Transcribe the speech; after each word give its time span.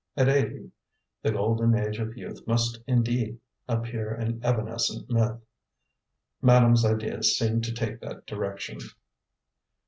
At 0.17 0.29
eighty 0.29 0.71
the 1.21 1.29
golden 1.31 1.75
age 1.75 1.99
of 1.99 2.17
youth 2.17 2.47
must 2.47 2.79
indeed 2.87 3.39
appear 3.67 4.11
an 4.11 4.41
evanescent 4.43 5.11
myth. 5.11 5.37
Madame's 6.41 6.83
ideas 6.83 7.37
seemed 7.37 7.63
to 7.65 7.71
take 7.71 7.99
that 8.01 8.25
direction. 8.25 8.79